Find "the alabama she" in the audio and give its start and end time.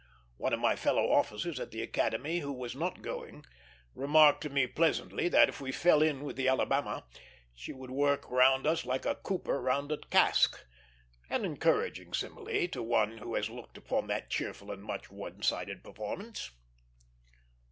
6.37-7.71